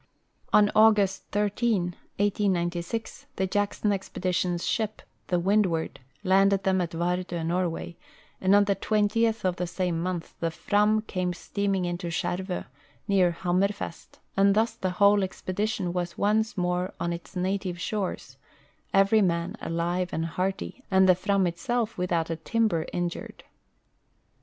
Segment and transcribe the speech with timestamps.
[0.51, 4.89] On August 13, 1896, the Jackson expedition's shi]3,
[5.27, 7.97] the Wind loard, landed them at Vardo, Norway,
[8.41, 12.65] and on the 20th of the same month the Fram came steaming into Skjervo,
[13.07, 18.37] near Ham merfest, and thus the whole expedition was once more on its native shores,
[18.95, 23.43] every man alive and hearty, and the Fram itself without a timber injured.